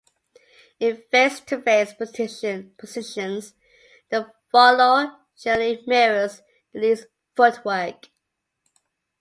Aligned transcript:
In 0.79 0.97
face-to-face 1.11 1.93
positions, 1.93 3.53
the 4.09 4.31
Follow 4.51 5.15
generally 5.37 5.83
"mirrors" 5.85 6.41
the 6.73 6.79
Lead's 6.79 7.05
footwork. 7.35 8.09